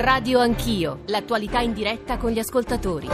[0.00, 3.08] Radio Anch'io, l'attualità in diretta con gli ascoltatori.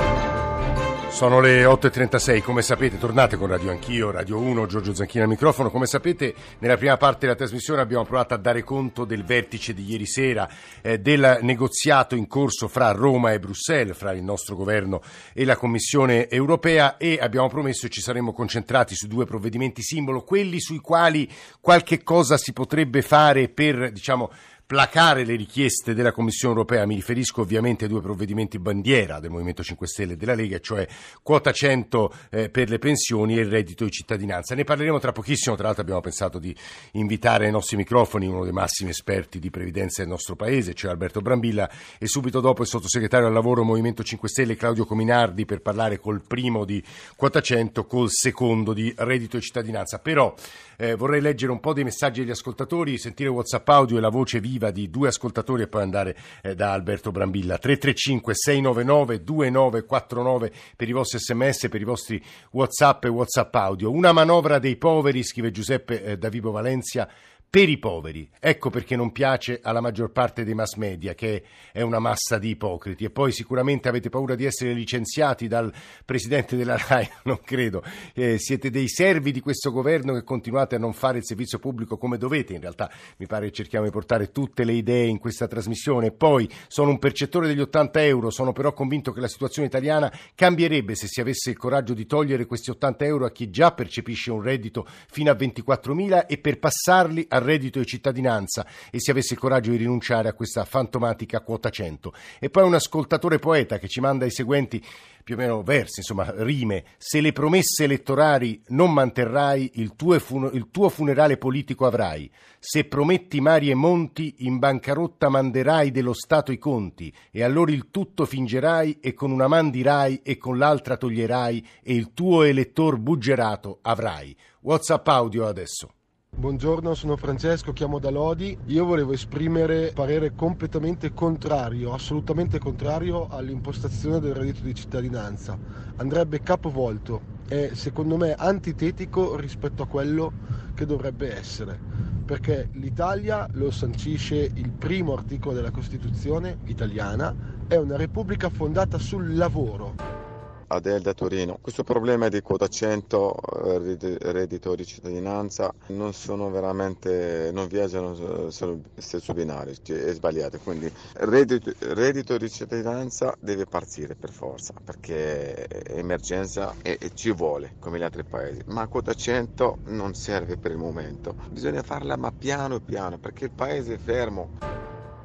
[1.08, 5.70] Sono le 8.36, come sapete tornate con Radio Anch'io, Radio 1, Giorgio Zanchini al microfono.
[5.70, 9.88] Come sapete nella prima parte della trasmissione abbiamo provato a dare conto del vertice di
[9.88, 10.46] ieri sera,
[10.82, 15.00] eh, del negoziato in corso fra Roma e Bruxelles, fra il nostro governo
[15.32, 20.22] e la Commissione europea e abbiamo promesso che ci saremmo concentrati su due provvedimenti simbolo,
[20.22, 21.30] quelli sui quali
[21.60, 24.30] qualche cosa si potrebbe fare per, diciamo,
[24.66, 26.86] placare le richieste della Commissione europea.
[26.86, 30.86] Mi riferisco ovviamente ai due provvedimenti bandiera del Movimento 5 Stelle e della Lega, cioè
[31.22, 34.54] quota 100 eh, per le pensioni e il reddito di cittadinanza.
[34.54, 36.54] Ne parleremo tra pochissimo, tra l'altro abbiamo pensato di
[36.92, 41.20] invitare ai nostri microfoni uno dei massimi esperti di previdenza del nostro paese, cioè Alberto
[41.20, 45.98] Brambilla, e subito dopo il sottosegretario al lavoro Movimento 5 Stelle Claudio Cominardi per parlare
[45.98, 46.82] col primo di
[47.16, 49.98] quota 100, col secondo di reddito di cittadinanza.
[49.98, 50.34] Però
[50.76, 54.40] eh, vorrei leggere un po' dei messaggi degli ascoltatori, sentire WhatsApp audio e la voce
[54.40, 57.58] viva viva di due ascoltatori e poi andare eh, da Alberto Brambilla.
[57.58, 63.90] 335 699 2949 per i vostri sms, per i vostri whatsapp e whatsapp audio.
[63.90, 67.08] Una manovra dei poveri, scrive Giuseppe eh, da Valencia
[67.54, 68.28] per i poveri.
[68.40, 72.50] Ecco perché non piace alla maggior parte dei mass media, che è una massa di
[72.50, 73.04] ipocriti.
[73.04, 75.72] E poi sicuramente avete paura di essere licenziati dal
[76.04, 77.84] presidente della RAI, non credo.
[78.12, 81.96] Eh, siete dei servi di questo governo che continuate a non fare il servizio pubblico
[81.96, 82.54] come dovete.
[82.54, 86.10] In realtà mi pare che cerchiamo di portare tutte le idee in questa trasmissione.
[86.10, 90.96] Poi sono un percettore degli 80 euro, sono però convinto che la situazione italiana cambierebbe
[90.96, 94.42] se si avesse il coraggio di togliere questi 80 euro a chi già percepisce un
[94.42, 99.40] reddito fino a 24.000 e per passarli a reddito di cittadinanza e si avesse il
[99.40, 102.12] coraggio di rinunciare a questa fantomatica quota 100.
[102.40, 104.82] E poi un ascoltatore poeta che ci manda i seguenti
[105.24, 106.84] più o meno versi, insomma, rime.
[106.98, 112.30] Se le promesse elettorali non manterrai, il tuo, fun- il tuo, funerale politico avrai.
[112.58, 117.90] Se prometti mari e monti, in bancarotta manderai dello Stato i conti, e allora il
[117.90, 122.98] tutto fingerai e con una man dirai e con l'altra toglierai, e il tuo elettor
[122.98, 124.36] buggerato avrai.
[124.60, 125.94] WhatsApp audio adesso.
[126.36, 128.58] Buongiorno, sono Francesco, chiamo da Lodi.
[128.64, 135.56] Io volevo esprimere parere completamente contrario, assolutamente contrario all'impostazione del reddito di cittadinanza.
[135.94, 140.32] Andrebbe capovolto, è secondo me antitetico rispetto a quello
[140.74, 141.80] che dovrebbe essere,
[142.24, 147.32] perché l'Italia, lo sancisce il primo articolo della Costituzione italiana,
[147.68, 150.23] è una repubblica fondata sul lavoro
[150.68, 151.58] Adel da Torino.
[151.60, 153.36] Questo problema di quota 100,
[153.66, 160.58] eh, reddito di cittadinanza, non sono veramente, non viaggiano sullo stesso binario, cioè è sbagliato.
[160.58, 167.32] Quindi reddito, reddito, di cittadinanza deve partire per forza, perché è emergenza e, e ci
[167.32, 168.60] vuole, come gli altri paesi.
[168.66, 171.36] Ma quota 100 non serve per il momento.
[171.50, 174.50] Bisogna farla ma piano piano, perché il paese è fermo.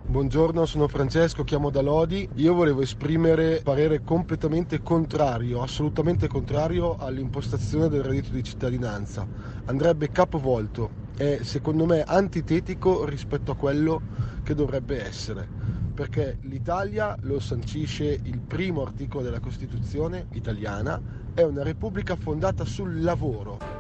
[0.05, 2.27] Buongiorno, sono Francesco, chiamo da Lodi.
[2.35, 9.27] Io volevo esprimere parere completamente contrario, assolutamente contrario all'impostazione del reddito di cittadinanza.
[9.65, 14.01] Andrebbe capovolto, è secondo me antitetico rispetto a quello
[14.41, 15.47] che dovrebbe essere,
[15.93, 20.99] perché l'Italia, lo sancisce il primo articolo della Costituzione italiana,
[21.35, 23.78] è una repubblica fondata sul lavoro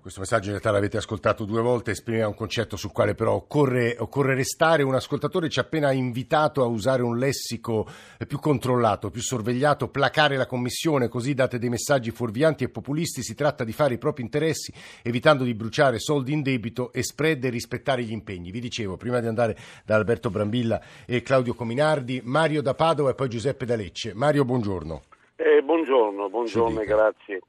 [0.00, 3.96] questo messaggio in realtà l'avete ascoltato due volte, esprimeva un concetto sul quale però occorre,
[3.98, 4.82] occorre, restare.
[4.82, 7.86] Un ascoltatore ci ha appena invitato a usare un lessico
[8.26, 13.22] più controllato, più sorvegliato, placare la Commissione, così date dei messaggi fuorvianti e populisti.
[13.22, 14.72] Si tratta di fare i propri interessi,
[15.02, 18.50] evitando di bruciare soldi in debito e spread e rispettare gli impegni.
[18.50, 23.14] Vi dicevo, prima di andare da Alberto Brambilla e Claudio Cominardi, Mario da Padova e
[23.14, 24.14] poi Giuseppe da Lecce.
[24.14, 25.02] Mario, buongiorno.
[25.36, 27.40] Eh, buongiorno, buongiorno grazie.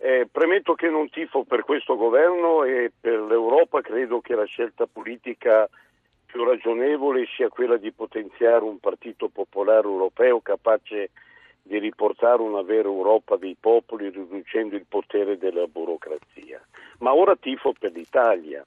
[0.00, 4.86] Eh, premetto che non tifo per questo governo e per l'Europa credo che la scelta
[4.86, 5.68] politica
[6.24, 11.10] più ragionevole sia quella di potenziare un partito popolare europeo capace
[11.62, 16.64] di riportare una vera Europa dei popoli riducendo il potere della burocrazia.
[17.00, 18.64] Ma ora tifo per l'Italia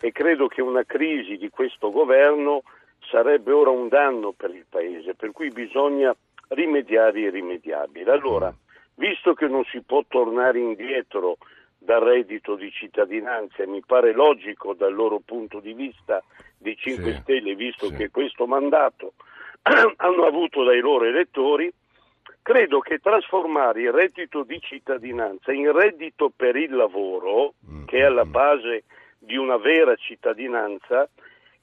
[0.00, 2.62] e credo che una crisi di questo governo
[3.10, 6.14] sarebbe ora un danno per il Paese, per cui bisogna
[6.48, 8.10] rimediare irrimediabile.
[8.10, 8.54] Allora,
[8.96, 11.38] visto che non si può tornare indietro
[11.78, 16.22] dal reddito di cittadinanza e mi pare logico dal loro punto di vista
[16.56, 17.96] dei 5 sì, Stelle, visto sì.
[17.96, 19.12] che questo mandato
[19.96, 21.72] hanno avuto dai loro elettori,
[22.40, 28.02] credo che trasformare il reddito di cittadinanza in reddito per il lavoro, mm, che è
[28.02, 28.30] alla mm.
[28.30, 28.84] base
[29.18, 31.08] di una vera cittadinanza,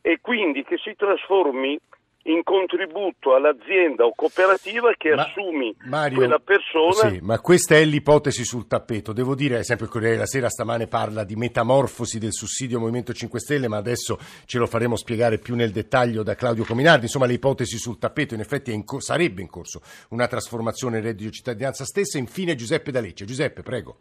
[0.01, 1.79] e quindi che si trasformi
[2.23, 7.09] in contributo all'azienda o cooperativa che ma, assumi Mario, quella persona.
[7.09, 9.13] Sì, ma questa è l'ipotesi sul tappeto.
[9.13, 13.13] Devo dire, ad esempio, il Corriere della Sera stamane parla di metamorfosi del sussidio Movimento
[13.13, 17.05] 5 Stelle, ma adesso ce lo faremo spiegare più nel dettaglio da Claudio Cominardi.
[17.05, 21.03] Insomma, le ipotesi sul tappeto, in effetti in co- sarebbe in corso una trasformazione in
[21.03, 22.17] reddito di cittadinanza stessa.
[22.17, 23.25] Infine Giuseppe D'Alecce.
[23.25, 23.97] Giuseppe, prego.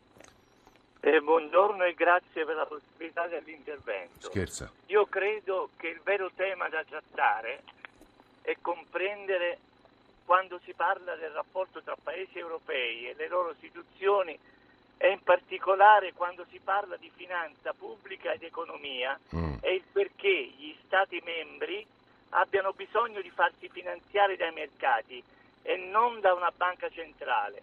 [1.00, 4.28] Eh, buongiorno e grazie per la possibilità dell'intervento.
[4.28, 4.70] Scherza.
[4.88, 7.62] Io credo che il vero tema da trattare
[8.42, 9.58] è comprendere
[10.24, 14.38] quando si parla del rapporto tra paesi europei e le loro istituzioni
[14.96, 19.54] e in particolare quando si parla di finanza pubblica ed economia mm.
[19.60, 21.84] e il perché gli Stati membri
[22.30, 25.22] abbiano bisogno di farsi finanziare dai mercati
[25.62, 27.62] e non da una banca centrale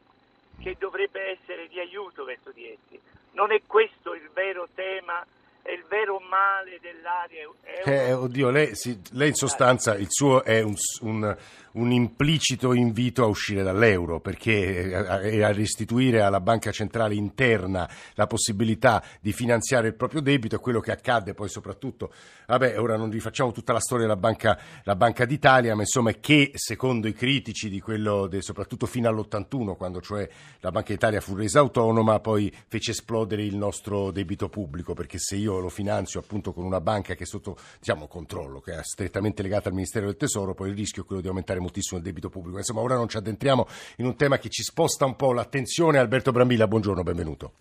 [0.59, 2.99] che dovrebbe essere di aiuto verso di essi.
[3.31, 5.25] Non è questo il vero tema
[5.73, 7.55] il vero male dell'area euro.
[7.85, 8.73] Eh, oddio, lei,
[9.11, 11.37] lei, in sostanza il suo è un, un,
[11.73, 18.27] un, implicito invito a uscire dall'euro perché è a restituire alla banca centrale interna la
[18.27, 22.11] possibilità di finanziare il proprio debito e quello che accade poi soprattutto,
[22.45, 26.51] vabbè ora non rifacciamo tutta la storia della banca, la banca d'Italia, ma insomma che
[26.55, 30.27] secondo i critici di quello, de, soprattutto fino all'81 quando cioè
[30.61, 35.35] la Banca d'Italia fu resa autonoma poi fece esplodere il nostro debito pubblico perché se
[35.35, 39.41] io lo finanzio appunto con una banca che è sotto diciamo, controllo, che è strettamente
[39.41, 42.29] legata al Ministero del Tesoro, poi il rischio è quello di aumentare moltissimo il debito
[42.29, 42.57] pubblico.
[42.57, 43.67] Insomma, ora non ci addentriamo
[43.97, 45.99] in un tema che ci sposta un po' l'attenzione.
[45.99, 47.51] Alberto Brambilla, buongiorno, benvenuto.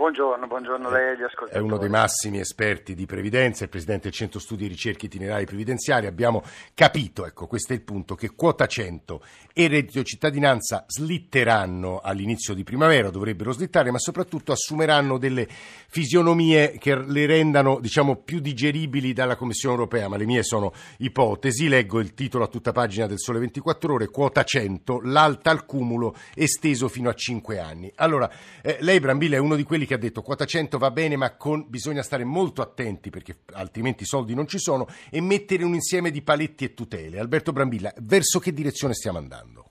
[0.00, 1.58] Buongiorno, buongiorno a lei e agli ascoltatori.
[1.58, 5.44] È uno dei massimi esperti di previdenza, il presidente del Centro Studi e Ricerche Itinerari
[5.44, 6.06] Previdenziari.
[6.06, 6.42] Abbiamo
[6.72, 12.64] capito, ecco, questo è il punto, che quota 100 e reddito cittadinanza slitteranno all'inizio di
[12.64, 19.36] primavera, dovrebbero slittare, ma soprattutto assumeranno delle fisionomie che le rendano, diciamo, più digeribili dalla
[19.36, 21.68] Commissione europea, ma le mie sono ipotesi.
[21.68, 26.16] Leggo il titolo a tutta pagina del Sole 24 Ore, quota 100, l'alta al cumulo
[26.34, 27.92] esteso fino a 5 anni.
[27.96, 28.30] Allora,
[28.62, 31.34] eh, lei Brambilla è uno di quelli che ha detto quota 100 va bene ma
[31.34, 35.74] con, bisogna stare molto attenti perché altrimenti i soldi non ci sono e mettere un
[35.74, 37.18] insieme di paletti e tutele.
[37.18, 39.69] Alberto Brambilla, verso che direzione stiamo andando?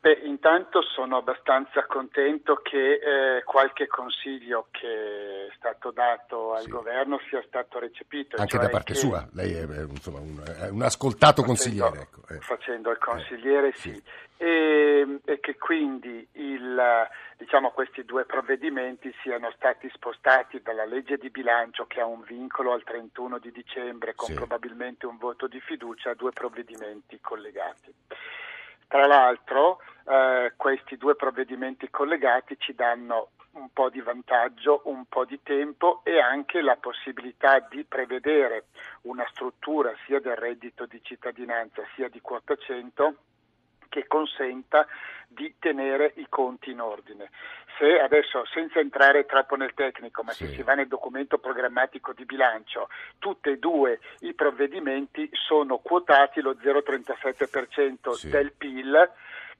[0.00, 6.70] Beh, intanto sono abbastanza contento che eh, qualche consiglio che è stato dato al sì.
[6.70, 8.36] governo sia stato recepito.
[8.36, 12.00] Anche cioè da parte sua, lei è, insomma, un, è un, ascoltato facendo, consigliere.
[12.00, 12.22] Ecco.
[12.32, 12.40] Eh.
[12.40, 13.72] Facendo il consigliere, eh.
[13.76, 13.92] sì.
[13.92, 14.02] sì.
[14.38, 21.28] E, e, che quindi il, diciamo, questi due provvedimenti siano stati spostati dalla legge di
[21.28, 24.34] bilancio che ha un vincolo al 31 di dicembre con sì.
[24.34, 27.92] probabilmente un voto di fiducia a due provvedimenti collegati.
[28.90, 35.24] Tra l'altro eh, questi due provvedimenti collegati ci danno un po' di vantaggio, un po'
[35.24, 38.64] di tempo e anche la possibilità di prevedere
[39.02, 43.14] una struttura sia del reddito di cittadinanza sia di quota 100
[43.90, 44.86] che consenta
[45.28, 47.30] di tenere i conti in ordine.
[47.78, 50.46] Se adesso, senza entrare troppo nel tecnico, ma sì.
[50.46, 52.88] se si va nel documento programmatico di bilancio,
[53.18, 58.28] tutti e due i provvedimenti sono quotati lo 0,37% sì.
[58.28, 59.10] del PIL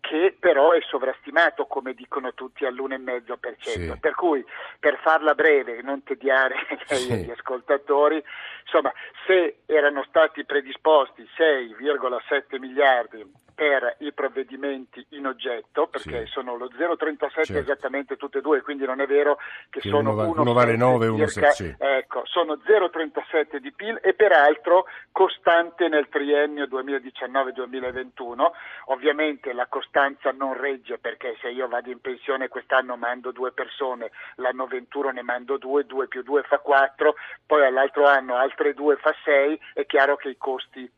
[0.00, 3.56] che però è sovrastimato, come dicono tutti, all'1,5%.
[3.60, 3.96] Sì.
[4.00, 4.44] Per cui,
[4.78, 6.56] per farla breve, non tediare
[6.86, 7.24] sì.
[7.24, 8.22] gli ascoltatori,
[8.62, 8.92] insomma,
[9.26, 13.24] se erano stati predisposti 6,7 miliardi
[13.60, 16.32] per i provvedimenti in oggetto, perché sì.
[16.32, 17.58] sono lo 0,37 certo.
[17.58, 19.36] esattamente tutte e due, quindi non è vero
[19.68, 21.76] che, che sono uno, uno vale 9 e uno 6.
[21.78, 28.50] Ecco, sono 0,37 di PIL e peraltro costante nel triennio 2019-2021.
[28.87, 34.11] Ovviamente la costanza non regge perché se io vado in pensione quest'anno mando due persone,
[34.37, 38.96] l'anno 21 ne mando due, 2 più 2 fa 4, poi all'altro anno altre due
[38.96, 40.90] fa 6, è chiaro che i costi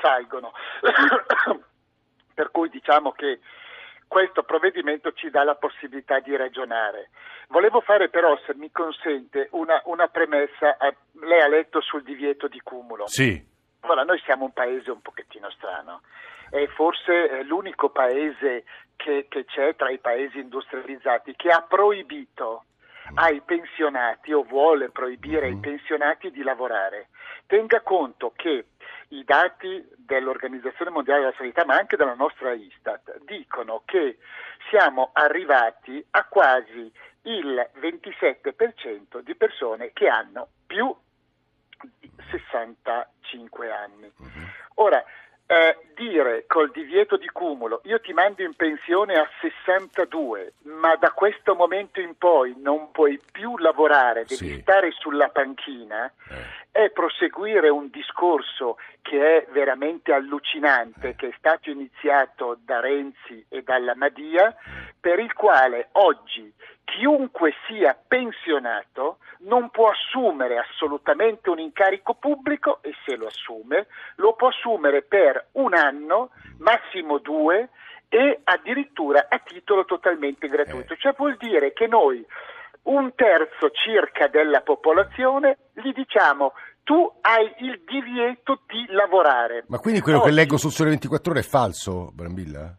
[0.00, 0.52] salgono.
[2.40, 3.40] per cui diciamo che
[4.08, 7.10] questo provvedimento ci dà la possibilità di ragionare.
[7.48, 10.78] Volevo fare però, se mi consente, una, una premessa.
[10.78, 13.06] A, lei ha letto sul divieto di cumulo.
[13.08, 13.46] Sì.
[13.82, 16.00] Ora, noi siamo un paese un pochettino strano.
[16.48, 18.64] È forse l'unico paese
[18.96, 22.64] che, che c'è tra i paesi industrializzati che ha proibito
[23.16, 25.60] ai pensionati o vuole proibire ai mm-hmm.
[25.60, 27.08] pensionati di lavorare.
[27.46, 28.64] Tenga conto che
[29.10, 34.18] i dati dell'Organizzazione Mondiale della Sanità, ma anche della nostra Istat, dicono che
[34.68, 40.94] siamo arrivati a quasi il 27% di persone che hanno più
[41.98, 44.12] di 65 anni.
[44.16, 44.48] Mhm.
[44.74, 45.04] Ora,
[45.50, 51.10] eh, dire col divieto di cumulo io ti mando in pensione a 62 ma da
[51.10, 54.60] questo momento in poi non puoi più lavorare devi sì.
[54.60, 56.08] stare sulla panchina
[56.70, 63.62] è proseguire un discorso che è veramente allucinante, che è stato iniziato da Renzi e
[63.62, 64.54] dalla Madia,
[64.98, 66.52] per il quale oggi
[66.84, 73.86] chiunque sia pensionato non può assumere assolutamente un incarico pubblico e se lo assume
[74.16, 77.70] lo può assumere per un anno, massimo due
[78.08, 80.94] e addirittura a titolo totalmente gratuito.
[80.94, 80.96] Eh.
[80.96, 82.26] Cioè vuol dire che noi
[82.82, 89.64] un terzo circa della popolazione gli diciamo tu hai il divieto di lavorare.
[89.68, 90.28] Ma quindi quello Oggi...
[90.28, 92.74] che leggo sul Sole 24 Ore è falso, Brambilla?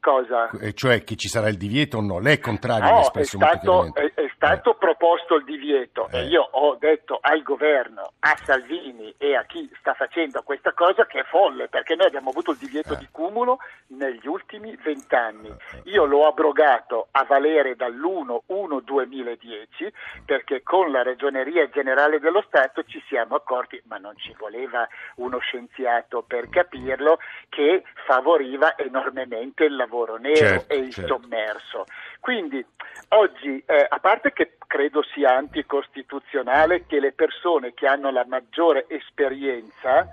[0.00, 0.50] Cosa?
[0.60, 2.18] E cioè che ci sarà il divieto o no?
[2.18, 4.76] Lei è contrario no, è stato, è, è stato eh.
[4.76, 6.18] proposto il divieto eh.
[6.18, 11.06] e io ho detto al governo, a Salvini e a chi sta facendo questa cosa
[11.06, 12.98] che è folle perché noi abbiamo avuto il divieto eh.
[12.98, 13.58] di cumulo
[13.88, 15.48] negli ultimi vent'anni.
[15.48, 15.82] Eh.
[15.84, 19.92] Io l'ho abrogato a valere dall'1-1-2010
[20.24, 25.38] perché con la Ragioneria Generale dello Stato ci siamo accorti, ma non ci voleva uno
[25.38, 31.20] scienziato per capirlo, che favoriva enormemente il lavoro lavoro nero certo, e il certo.
[31.20, 31.84] sommerso.
[32.20, 32.64] Quindi
[33.08, 38.84] oggi, eh, a parte che credo sia anticostituzionale che le persone che hanno la maggiore
[38.88, 40.06] esperienza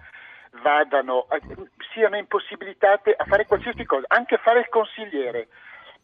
[0.62, 1.28] vadano,
[1.92, 5.50] siano impossibilitate a fare qualsiasi cosa, anche fare il consigliere.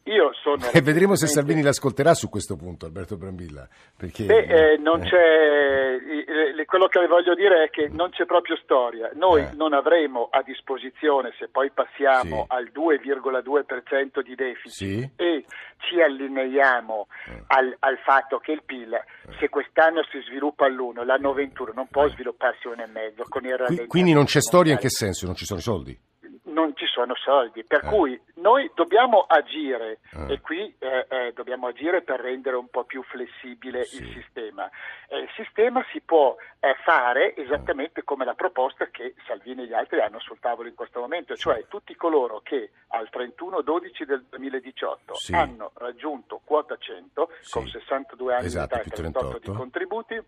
[0.07, 3.67] Io sono e vedremo se Salvini l'ascolterà su questo punto, Alberto Brambilla.
[3.95, 5.09] Perché, Beh, eh, non eh.
[5.09, 9.09] c'è, eh, quello che voglio dire è che non c'è proprio storia.
[9.15, 9.49] Noi eh.
[9.55, 12.55] non avremo a disposizione, se poi passiamo sì.
[12.55, 15.09] al 2,2% di deficit sì.
[15.17, 15.43] e
[15.79, 17.43] ci allineiamo eh.
[17.47, 19.03] al, al, fatto che il PIL, eh.
[19.39, 23.85] se quest'anno si sviluppa all'1, l'anno 21 non può svilupparsi un e mezzo con il
[23.87, 25.25] Quindi non c'è storia in che senso?
[25.25, 25.99] Non ci sono i soldi?
[26.57, 27.87] Non ci sono soldi, per eh.
[27.87, 30.33] cui noi dobbiamo agire eh.
[30.33, 34.01] e qui eh, eh, dobbiamo agire per rendere un po' più flessibile sì.
[34.01, 34.67] il sistema.
[35.11, 40.01] il sistema si può eh, fare esattamente come la proposta che Salvini e gli altri
[40.01, 45.35] hanno sul tavolo in questo momento, cioè tutti coloro che al 31-12 del 2018 sì.
[45.35, 47.51] hanno raggiunto quota 100 sì.
[47.51, 50.23] con 62 anni esatto, di età e 38 di contributi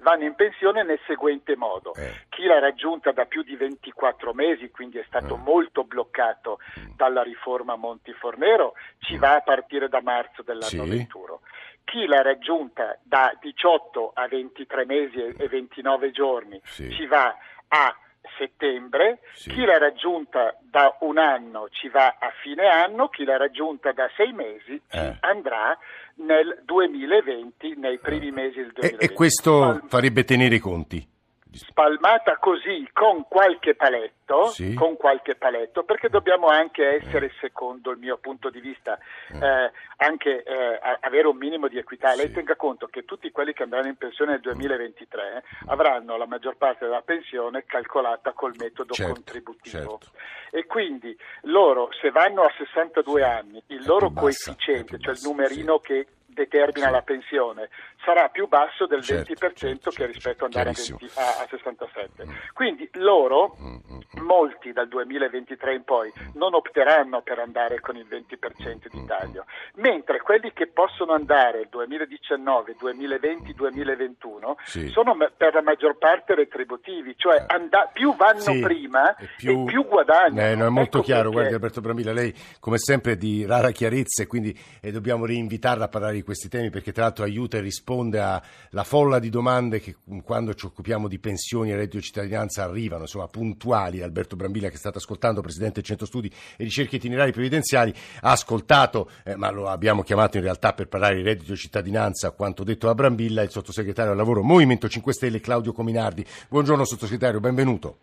[0.00, 1.94] vanno in pensione nel seguente modo.
[1.94, 2.24] Eh.
[2.28, 5.38] Chi l'ha raggiunta da più di 24 mesi, quindi è stato eh.
[5.38, 6.92] molto bloccato mm.
[6.96, 9.18] dalla riforma Monti-Fornero, ci mm.
[9.18, 10.88] va a partire da marzo dell'anno sì.
[10.88, 11.40] 21.
[11.84, 16.90] Chi l'ha raggiunta da 18 a 23 mesi e 29 giorni sì.
[16.90, 17.36] ci va
[17.68, 17.96] a
[18.38, 19.50] settembre, sì.
[19.50, 24.08] chi l'ha raggiunta da un anno ci va a fine anno, chi l'ha raggiunta da
[24.16, 25.16] sei mesi eh.
[25.20, 25.76] andrà
[26.16, 29.04] nel 2020, nei primi mesi del 2020.
[29.04, 31.14] E, e questo farebbe tenere i conti?
[31.56, 34.74] Spalmata così con qualche paletto, sì.
[34.74, 38.98] con qualche paletto, perché dobbiamo anche essere, secondo il mio punto di vista,
[39.32, 42.10] eh, eh anche eh, avere un minimo di equità.
[42.10, 42.18] Sì.
[42.18, 46.56] Lei tenga conto che tutti quelli che andranno in pensione nel 2023 avranno la maggior
[46.56, 49.98] parte della pensione calcolata col metodo certo, contributivo.
[49.98, 50.10] Certo.
[50.50, 55.80] E quindi loro, se vanno a 62 anni, il loro bassa, coefficiente, cioè il numerino
[55.82, 55.86] sì.
[55.86, 56.92] che determina sì.
[56.92, 57.68] la pensione
[58.06, 61.46] sarà più basso del certo, 20% certo, che rispetto ad andare a, 20, a, a,
[61.50, 62.24] 67.
[62.24, 62.30] Mm.
[62.54, 67.96] Quindi loro, mm, mm, mm, molti dal 2023 in poi, non opteranno per andare con
[67.96, 69.44] il 20% di taglio,
[69.74, 74.86] mentre quelli che possono andare 2019, 2020, 2021 sì.
[74.88, 77.44] sono per la maggior parte retributivi, cioè eh.
[77.48, 80.48] and- più vanno sì, prima e più, e più guadagnano.
[80.48, 81.34] Eh, no, è molto ecco chiaro, perché...
[81.34, 85.86] guardi Alberto Brambilla, lei come sempre è di rara chiarezza e quindi eh, dobbiamo reinvitarla
[85.86, 89.80] a parlare di questi temi perché tra l'altro aiuta e risponde alla folla di domande
[89.80, 94.02] che quando ci occupiamo di pensioni e reddito di cittadinanza arrivano, insomma puntuali.
[94.02, 98.30] Alberto Brambilla che è stato ascoltando, Presidente del Centro Studi e Ricerche Itinerari Previdenziali, ha
[98.30, 102.64] ascoltato, eh, ma lo abbiamo chiamato in realtà per parlare di reddito di cittadinanza, quanto
[102.64, 106.24] detto da Brambilla, il sottosegretario al lavoro Movimento 5 Stelle Claudio Cominardi.
[106.48, 107.98] Buongiorno sottosegretario, benvenuto.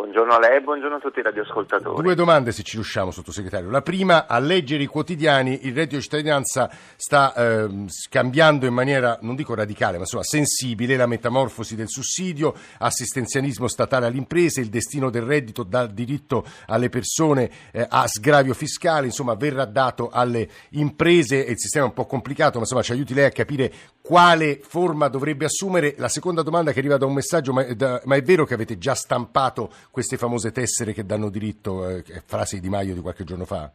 [0.00, 2.02] Buongiorno a lei e buongiorno a tutti i radioascoltatori.
[2.02, 3.68] Due domande se ci riusciamo, sottosegretario.
[3.68, 7.68] La prima, a leggere i quotidiani, il reddito di cittadinanza sta eh,
[8.08, 14.06] cambiando in maniera, non dico radicale, ma insomma sensibile, la metamorfosi del sussidio, assistenzialismo statale
[14.06, 19.34] alle imprese, il destino del reddito dal diritto alle persone eh, a sgravio fiscale, insomma
[19.34, 23.12] verrà dato alle imprese e il sistema è un po' complicato, ma insomma ci aiuti
[23.12, 25.94] lei a capire quale forma dovrebbe assumere.
[25.98, 28.78] La seconda domanda che arriva da un messaggio, ma, da, ma è vero che avete
[28.78, 33.44] già stampato queste famose tessere che danno diritto, eh, frase di Maio di qualche giorno
[33.44, 33.70] fa?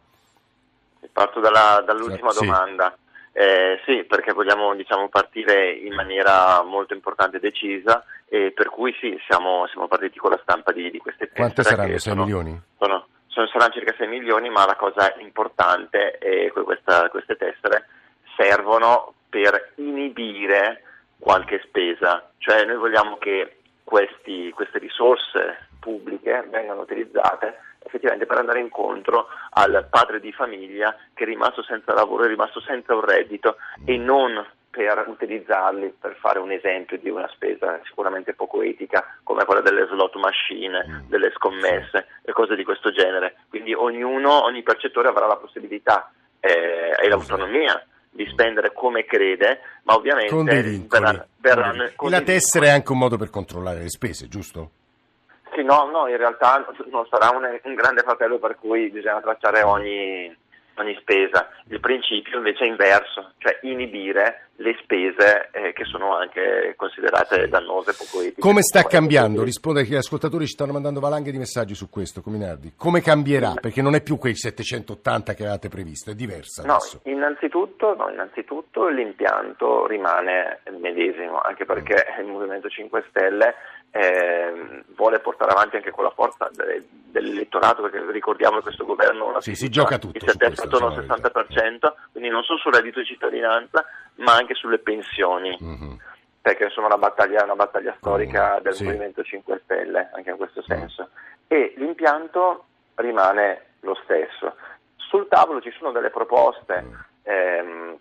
[1.12, 2.46] Parto dalla, dall'ultima sì.
[2.46, 2.98] domanda.
[3.32, 8.96] Eh, sì, perché vogliamo diciamo, partire in maniera molto importante e decisa e per cui
[9.00, 11.42] sì, siamo, siamo partiti con la stampa di, di queste tessere.
[11.42, 11.90] Quante saranno?
[11.90, 12.62] 6 sono, milioni?
[12.78, 17.88] Sono, sono, saranno circa 6 milioni, ma la cosa importante è che questa, queste tessere
[18.38, 20.82] servono per inibire
[21.20, 28.60] qualche spesa, cioè noi vogliamo che questi, queste risorse pubbliche vengano utilizzate effettivamente per andare
[28.60, 33.58] incontro al padre di famiglia che è rimasto senza lavoro, è rimasto senza un reddito
[33.86, 39.46] e non per utilizzarli per fare un esempio di una spesa sicuramente poco etica come
[39.46, 41.08] quella delle slot machine, mm.
[41.08, 43.38] delle scommesse e cose di questo genere.
[43.48, 46.12] Quindi ognuno, ogni percettore avrà la possibilità
[46.42, 47.82] eh, e l'autonomia
[48.16, 51.02] di spendere come crede, ma ovviamente con dei vincoli.
[51.02, 54.72] Verranno, verranno, con la tessera è anche un modo per controllare le spese, giusto?
[55.54, 59.64] Sì, no, no, in realtà non sarà un, un grande fratello per cui bisogna tracciare
[59.64, 60.34] ogni,
[60.78, 61.50] ogni spesa.
[61.68, 67.94] Il principio invece è inverso, cioè inibire le spese eh, che sono anche considerate dannose,
[67.94, 68.42] poco etiche.
[68.42, 69.44] Come sta cambiando?
[69.44, 72.74] Risponde che gli ascoltatori ci stanno mandando valanghe di messaggi su questo, Cominardi.
[72.78, 73.54] Come cambierà?
[73.60, 77.02] Perché non è più quei 780 che avevate previsto, è diversa adesso.
[77.04, 83.56] No, innanzitutto, no, innanzitutto l'impianto rimane il medesimo, anche perché il Movimento 5 Stelle
[83.92, 86.84] eh, vuole portare avanti anche con la forza de,
[87.16, 90.18] dell'elettorato, perché ricordiamo che questo governo sì, si gioca tutto.
[90.18, 95.58] Il 70-60%, quindi non solo sul reddito di cittadinanza, ma anche sulle pensioni.
[95.62, 95.94] Mm-hmm.
[96.42, 98.84] Perché insomma una battaglia, una battaglia storica mm, del sì.
[98.84, 101.10] Movimento 5 Stelle, anche in questo senso.
[101.10, 101.48] Mm.
[101.48, 104.56] E l'impianto rimane lo stesso.
[104.98, 106.94] Sul tavolo ci sono delle proposte mm.
[107.24, 107.98] ehm,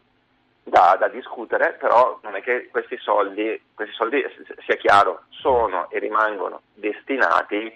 [0.65, 4.23] da, da, discutere, però non è che questi soldi, questi soldi,
[4.67, 7.73] sia chiaro, sono e rimangono destinati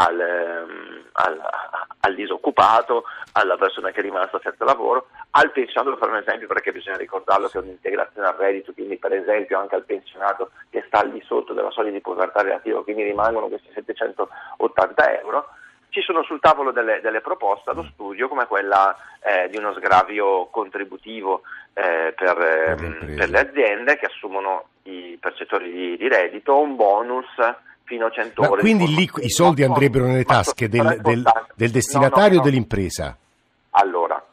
[0.00, 1.40] al, ehm, al,
[2.00, 6.46] al, disoccupato, alla persona che è rimasta senza lavoro, al pensionato, per fare un esempio,
[6.46, 10.82] perché bisogna ricordarlo che è un'integrazione al reddito, quindi per esempio anche al pensionato che
[10.86, 15.48] sta al di sotto della soglia di povertà relativa, quindi rimangono questi 780 euro,
[15.90, 20.46] ci sono sul tavolo delle, delle proposte allo studio come quella eh, di uno sgravio
[20.46, 21.42] contributivo
[21.74, 27.26] eh, per, eh, per, le aziende che assumono i percettori di, di reddito, un bonus
[27.90, 28.60] fino a 100 Ma ore.
[28.60, 31.24] Quindi lì i soldi andrebbero nelle tasche del, del,
[31.56, 32.44] del destinatario no, no, no.
[32.44, 33.16] dell'impresa?
[33.70, 34.24] Allora,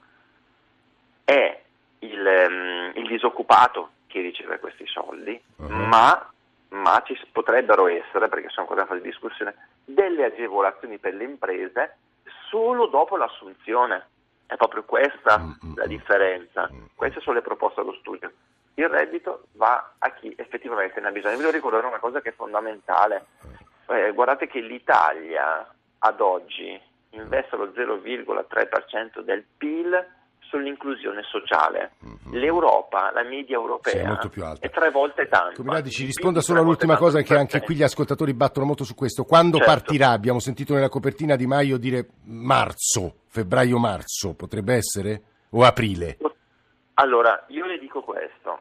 [1.23, 1.59] è
[1.99, 5.67] il, um, il, disoccupato che riceve questi soldi, uh-huh.
[5.67, 6.31] ma,
[6.69, 11.23] ma, ci potrebbero essere, perché sono ancora in fase di discussione, delle agevolazioni per le
[11.23, 11.97] imprese
[12.49, 14.05] solo dopo l'assunzione.
[14.46, 15.75] È proprio questa mm-hmm.
[15.75, 16.70] la differenza.
[16.72, 16.85] Mm-hmm.
[16.93, 18.31] Queste sono le proposte allo studio.
[18.75, 21.35] Il reddito va a chi effettivamente ne ha bisogno.
[21.35, 23.25] Vi devo ricordare una cosa che è fondamentale.
[23.89, 25.67] Eh, guardate che l'Italia
[26.00, 26.79] ad oggi
[27.11, 30.15] investe lo 0,3% del PIL
[30.50, 31.93] sull'inclusione sociale.
[32.05, 32.39] Mm-hmm.
[32.39, 35.61] L'Europa, la media europea, è, è tre volte tanto.
[35.61, 39.23] Comiradi ci risponda solo all'ultima cosa, che anche qui gli ascoltatori battono molto su questo.
[39.23, 39.71] Quando certo.
[39.71, 40.09] partirà?
[40.09, 45.21] Abbiamo sentito nella copertina di Maio dire marzo, febbraio-marzo, potrebbe essere?
[45.51, 46.17] O aprile?
[46.95, 48.59] Allora, io le dico questo.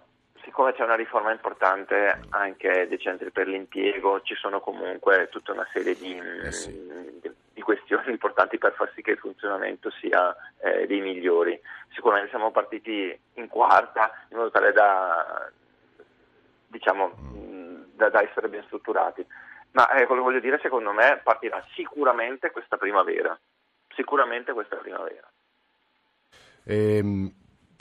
[0.57, 5.69] Siccome c'è una riforma importante anche dei centri per l'impiego, ci sono comunque tutta una
[5.71, 6.73] serie di, eh sì.
[7.21, 11.61] di di questioni importanti per far sì che il funzionamento sia eh, dei migliori.
[11.90, 15.51] Sicuramente siamo partiti in quarta in modo tale da,
[16.69, 17.83] diciamo, mm.
[17.95, 19.27] da, da essere ben strutturati.
[19.73, 23.38] Ma eh, quello che voglio dire, secondo me, partirà sicuramente questa primavera.
[23.95, 25.31] Sicuramente questa primavera.
[26.64, 27.31] Ehm,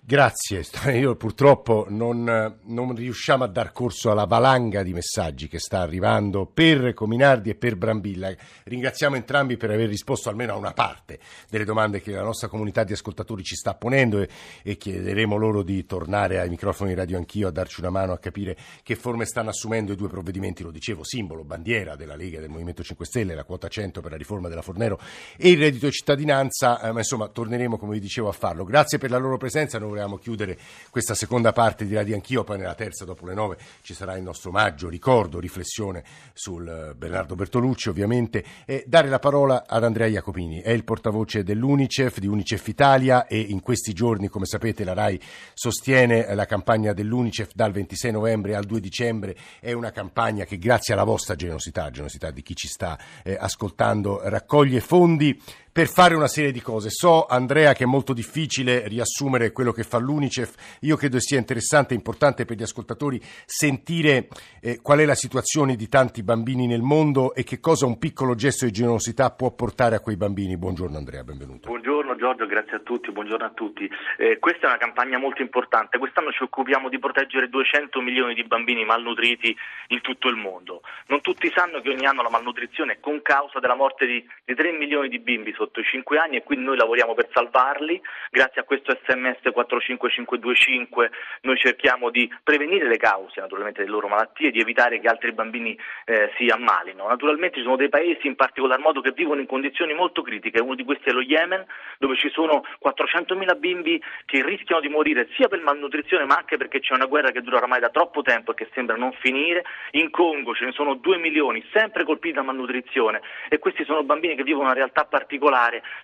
[0.07, 0.63] Grazie,
[0.93, 6.45] io purtroppo non, non, riusciamo a dar corso alla valanga di messaggi che sta arrivando
[6.45, 8.31] per Cominardi e per Brambilla.
[8.65, 11.17] Ringraziamo entrambi per aver risposto almeno a una parte
[11.49, 14.29] delle domande che la nostra comunità di ascoltatori ci sta ponendo e,
[14.61, 18.19] e chiederemo loro di tornare ai microfoni di radio anch'io a darci una mano a
[18.19, 22.49] capire che forme stanno assumendo i due provvedimenti, lo dicevo, simbolo, bandiera della Lega del
[22.49, 24.99] Movimento 5 Stelle, la quota 100 per la riforma della Fornero
[25.35, 28.65] e il reddito di cittadinanza, eh, ma insomma torneremo come vi dicevo a farlo.
[28.65, 29.79] Grazie per la loro presenza.
[29.79, 30.57] Noi volevamo chiudere
[30.89, 34.23] questa seconda parte di Radio Anch'io, poi nella terza dopo le nove ci sarà il
[34.23, 36.03] nostro omaggio, ricordo, riflessione
[36.33, 41.43] sul eh, Bernardo Bertolucci ovviamente e dare la parola ad Andrea Jacopini, è il portavoce
[41.43, 45.17] dell'Unicef, di Unicef Italia e in questi giorni come sapete la RAI
[45.53, 50.93] sostiene la campagna dell'Unicef dal 26 novembre al 2 dicembre, è una campagna che grazie
[50.93, 55.41] alla vostra generosità, generosità di chi ci sta eh, ascoltando, raccoglie fondi
[55.75, 56.89] per fare una serie di cose.
[56.89, 60.77] So, Andrea, che è molto difficile riassumere quello che fa l'UNICEF.
[60.83, 64.29] Io credo sia interessante e importante per gli ascoltatori sentire
[64.61, 68.35] eh, qual è la situazione di tanti bambini nel mondo e che cosa un piccolo
[68.35, 70.55] gesto di generosità può portare a quei bambini.
[70.55, 71.67] Buongiorno Andrea, benvenuto.
[71.67, 73.91] Buongiorno Giorgio, grazie a tutti, buongiorno a tutti.
[74.17, 75.97] Eh, questa è una campagna molto importante.
[75.97, 79.53] Quest'anno ci occupiamo di proteggere 200 milioni di bambini malnutriti
[79.89, 80.83] in tutto il mondo.
[81.07, 84.55] Non tutti sanno che ogni anno la malnutrizione è con causa della morte di, di
[84.55, 87.99] 3 milioni di bimbi sotto i 5 anni e quindi noi lavoriamo per salvarli.
[88.29, 94.49] Grazie a questo sms 45525 noi cerchiamo di prevenire le cause naturalmente delle loro malattie
[94.49, 97.07] e di evitare che altri bambini eh, si ammalino.
[97.07, 100.75] Naturalmente ci sono dei paesi in particolar modo che vivono in condizioni molto critiche, uno
[100.75, 101.65] di questi è lo Yemen
[101.97, 106.79] dove ci sono 400.000 bimbi che rischiano di morire sia per malnutrizione ma anche perché
[106.79, 109.63] c'è una guerra che dura ormai da troppo tempo e che sembra non finire.
[109.91, 114.35] In Congo ce ne sono 2 milioni sempre colpiti da malnutrizione e questi sono bambini
[114.35, 115.54] che vivono una realtà particolare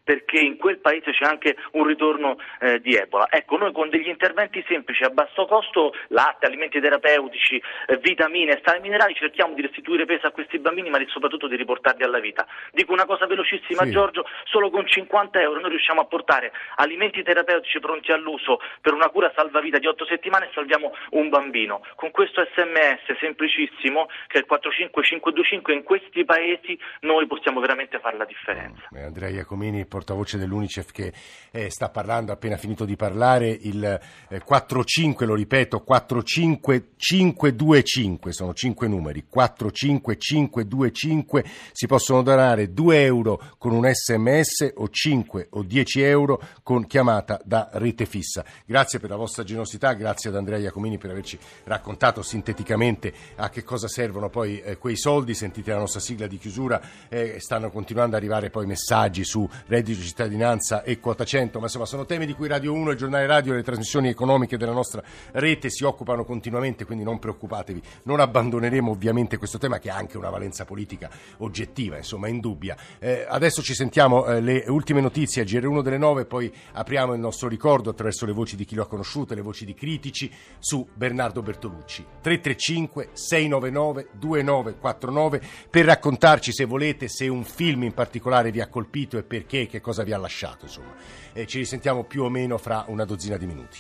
[0.04, 3.28] perché in quel paese c'è anche un ritorno eh, di Ebola.
[3.30, 8.80] Ecco, noi con degli interventi semplici a basso costo, latte, alimenti terapeutici, eh, vitamine, sali
[8.80, 12.48] minerali, cerchiamo di restituire peso a questi bambini ma soprattutto di riportarli alla vita.
[12.72, 13.92] Dico una cosa velocissima sì.
[13.92, 19.10] Giorgio, solo con 50 euro noi riusciamo a portare alimenti terapeutici pronti all'uso per una
[19.10, 21.82] cura salvavita di 8 settimane e salviamo un bambino.
[21.96, 28.18] Con questo sms semplicissimo che è il 45525 in questi paesi noi possiamo veramente fare
[28.18, 28.88] la differenza.
[28.94, 31.12] Eh, Andrea Iacomini, portavoce dell'Unicef che
[31.52, 34.00] eh, sta parlando, ha appena finito di parlare, il
[34.30, 43.74] eh, 45, lo ripeto, 45525, sono 5 numeri, 45525, si possono donare 2 euro con
[43.74, 48.46] un sms o 5 o 10 euro con chiamata da rete fissa.
[48.66, 53.64] Grazie per la vostra generosità, grazie ad Andrea Iacomini per averci raccontato sinteticamente a che
[53.64, 58.16] cosa servono poi eh, quei soldi, sentite la nostra sigla di chiusura, eh, stanno continuando
[58.16, 62.26] ad arrivare poi messaggi su reddito di cittadinanza e quota 100, ma insomma sono temi
[62.26, 65.86] di cui Radio 1, il giornale radio e le trasmissioni economiche della nostra rete si
[65.86, 70.66] occupano continuamente, quindi non preoccupatevi, non abbandoneremo ovviamente questo tema che ha anche una valenza
[70.66, 72.76] politica oggettiva, insomma indubbia.
[73.00, 77.22] Eh, adesso ci sentiamo eh, le ultime notizie a GR1 delle 9, poi apriamo il
[77.22, 80.86] nostro ricordo attraverso le voci di chi lo ha conosciuto, le voci di critici su
[80.94, 82.06] Bernardo Bertolucci.
[82.20, 89.11] 335 699 2949 per raccontarci se volete se un film in particolare vi ha colpito
[89.18, 90.94] e perché, che cosa vi ha lasciato, insomma.
[91.34, 93.80] Eh, ci risentiamo più o meno fra una dozzina di minuti.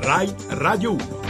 [0.00, 1.23] Rai Radio 1